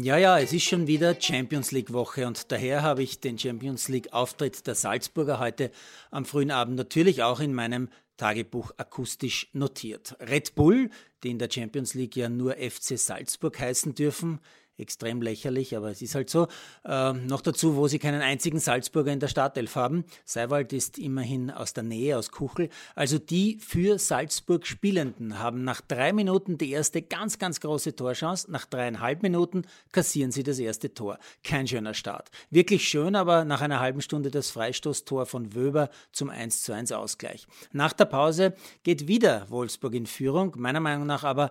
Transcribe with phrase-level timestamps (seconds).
[0.00, 3.88] Ja, ja, es ist schon wieder Champions League Woche und daher habe ich den Champions
[3.88, 5.72] League Auftritt der Salzburger heute
[6.12, 10.16] am frühen Abend natürlich auch in meinem Tagebuch akustisch notiert.
[10.20, 10.90] Red Bull,
[11.24, 14.38] die in der Champions League ja nur FC Salzburg heißen dürfen,
[14.78, 16.48] extrem lächerlich, aber es ist halt so.
[16.84, 20.04] Äh, noch dazu, wo sie keinen einzigen Salzburger in der Startelf haben.
[20.24, 22.68] Seiwald ist immerhin aus der Nähe, aus Kuchel.
[22.94, 28.50] Also die für Salzburg Spielenden haben nach drei Minuten die erste ganz, ganz große Torchance.
[28.50, 29.62] Nach dreieinhalb Minuten
[29.92, 31.18] kassieren sie das erste Tor.
[31.42, 32.30] Kein schöner Start.
[32.50, 36.92] Wirklich schön, aber nach einer halben Stunde das Freistoßtor von Wöber zum 1 zu 1
[36.92, 37.46] Ausgleich.
[37.72, 41.50] Nach der Pause geht wieder Wolfsburg in Führung, meiner Meinung nach aber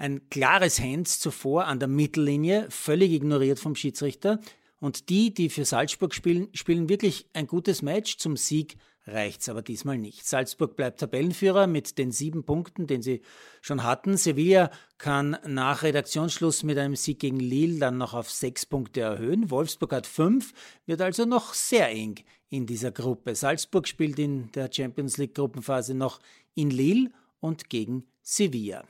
[0.00, 4.40] ein klares Hands zuvor an der Mittellinie, völlig ignoriert vom Schiedsrichter.
[4.80, 8.16] Und die, die für Salzburg spielen, spielen wirklich ein gutes Match.
[8.16, 10.26] Zum Sieg reicht's aber diesmal nicht.
[10.26, 13.20] Salzburg bleibt Tabellenführer mit den sieben Punkten, den sie
[13.60, 14.16] schon hatten.
[14.16, 19.50] Sevilla kann nach Redaktionsschluss mit einem Sieg gegen Lille dann noch auf sechs Punkte erhöhen.
[19.50, 20.54] Wolfsburg hat fünf,
[20.86, 23.34] wird also noch sehr eng in dieser Gruppe.
[23.34, 26.20] Salzburg spielt in der Champions League Gruppenphase noch
[26.54, 28.84] in Lille und gegen Sevilla.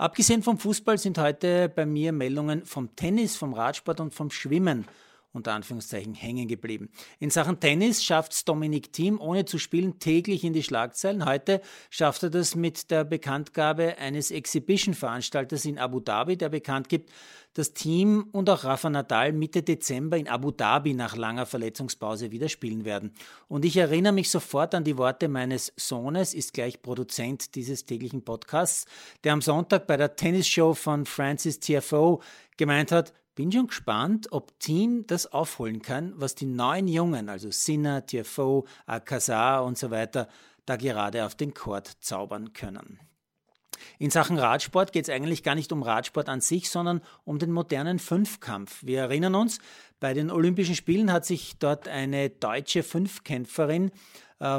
[0.00, 4.86] Abgesehen vom Fußball sind heute bei mir Meldungen vom Tennis, vom Radsport und vom Schwimmen
[5.32, 6.90] unter Anführungszeichen hängen geblieben.
[7.18, 11.24] In Sachen Tennis schafft es Dominik Thiem, ohne zu spielen, täglich in die Schlagzeilen.
[11.24, 17.10] Heute schafft er das mit der Bekanntgabe eines Exhibition-Veranstalters in Abu Dhabi, der bekannt gibt,
[17.54, 22.48] das Team und auch Rafa Nadal Mitte Dezember in Abu Dhabi nach langer Verletzungspause wieder
[22.48, 23.12] spielen werden.
[23.48, 28.24] Und ich erinnere mich sofort an die Worte meines Sohnes, ist gleich Produzent dieses täglichen
[28.24, 28.86] Podcasts,
[29.24, 32.22] der am Sonntag bei der Tennisshow von Francis TFO
[32.56, 37.50] gemeint hat, bin schon gespannt, ob Team das aufholen kann, was die neuen Jungen, also
[37.50, 40.28] Sinner, TFO, Alcazar und so weiter,
[40.66, 43.00] da gerade auf den Court zaubern können.
[43.98, 47.50] In Sachen Radsport geht es eigentlich gar nicht um Radsport an sich, sondern um den
[47.50, 48.84] modernen Fünfkampf.
[48.84, 49.58] Wir erinnern uns,
[50.00, 53.90] bei den Olympischen Spielen hat sich dort eine deutsche Fünfkämpferin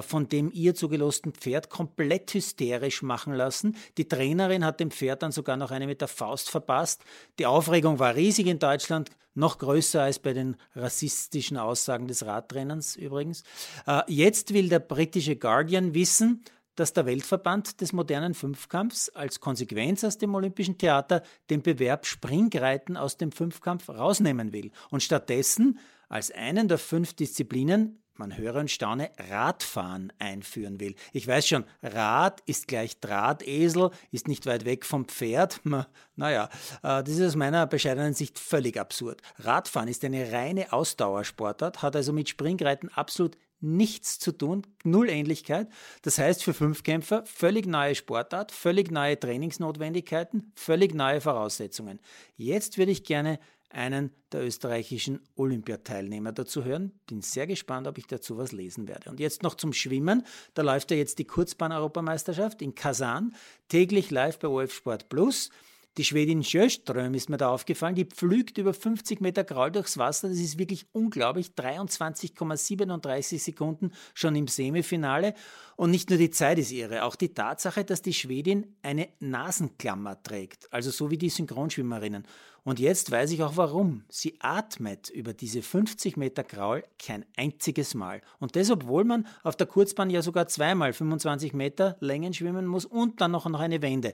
[0.01, 3.75] von dem ihr zugelosten Pferd komplett hysterisch machen lassen.
[3.97, 7.03] Die Trainerin hat dem Pferd dann sogar noch eine mit der Faust verpasst.
[7.39, 12.95] Die Aufregung war riesig in Deutschland, noch größer als bei den rassistischen Aussagen des Radtrainers
[12.95, 13.43] übrigens.
[13.87, 16.43] Äh, jetzt will der britische Guardian wissen,
[16.75, 22.97] dass der Weltverband des modernen Fünfkampfs als Konsequenz aus dem Olympischen Theater den Bewerb Springreiten
[22.97, 28.69] aus dem Fünfkampf rausnehmen will und stattdessen als einen der fünf Disziplinen man höre und
[28.69, 30.95] staune, Radfahren einführen will.
[31.13, 35.61] Ich weiß schon, Rad ist gleich Drahtesel, ist nicht weit weg vom Pferd.
[36.17, 36.49] Naja,
[36.83, 39.21] äh, das ist aus meiner bescheidenen Sicht völlig absurd.
[39.39, 45.69] Radfahren ist eine reine Ausdauersportart, hat also mit Springreiten absolut nichts zu tun, null Ähnlichkeit.
[46.01, 51.99] Das heißt für Fünfkämpfer völlig neue Sportart, völlig neue Trainingsnotwendigkeiten, völlig neue Voraussetzungen.
[52.35, 53.39] Jetzt würde ich gerne
[53.73, 56.91] einen der österreichischen Olympiateilnehmer dazu hören.
[57.07, 59.09] Bin sehr gespannt, ob ich dazu was lesen werde.
[59.09, 60.25] Und jetzt noch zum Schwimmen.
[60.53, 63.35] Da läuft ja jetzt die Kurzbahn-Europameisterschaft in Kasan,
[63.67, 65.49] täglich live bei OF Sport Plus.
[65.97, 70.29] Die Schwedin Sjöström ist mir da aufgefallen, die pflügt über 50 Meter Graul durchs Wasser.
[70.29, 71.47] Das ist wirklich unglaublich.
[71.57, 75.33] 23,37 Sekunden schon im Semifinale.
[75.75, 80.23] Und nicht nur die Zeit ist irre, auch die Tatsache, dass die Schwedin eine Nasenklammer
[80.23, 80.71] trägt.
[80.71, 82.25] Also so wie die Synchronschwimmerinnen.
[82.63, 84.03] Und jetzt weiß ich auch warum.
[84.07, 88.21] Sie atmet über diese 50 Meter Graul kein einziges Mal.
[88.39, 92.85] Und das, obwohl man auf der Kurzbahn ja sogar zweimal 25 Meter Längen schwimmen muss
[92.85, 94.13] und dann noch eine Wende.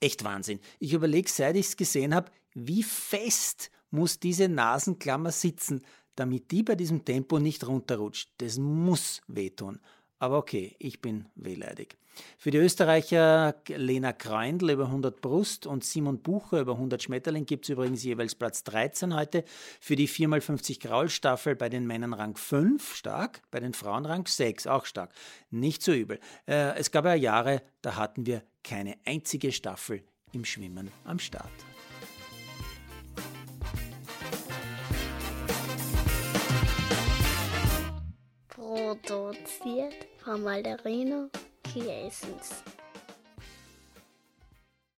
[0.00, 0.60] Echt Wahnsinn.
[0.78, 5.82] Ich überlege, seit ich es gesehen habe, wie fest muss diese Nasenklammer sitzen,
[6.16, 8.30] damit die bei diesem Tempo nicht runterrutscht.
[8.38, 9.80] Das muss wehtun.
[10.18, 11.96] Aber okay, ich bin wehleidig.
[12.36, 17.64] Für die Österreicher Lena Kreindl über 100 Brust und Simon Bucher über 100 Schmetterling gibt
[17.64, 19.44] es übrigens jeweils Platz 13 heute.
[19.80, 24.66] Für die 4x50 Graulstaffel bei den Männern Rang 5, stark, bei den Frauen Rang 6,
[24.66, 25.12] auch stark.
[25.50, 26.18] Nicht so übel.
[26.46, 30.00] Äh, es gab ja Jahre, da hatten wir keine einzige Staffel
[30.32, 31.50] im Schwimmen am Start.
[38.46, 41.30] Produziert von Malderino
[41.64, 42.62] Kiesens.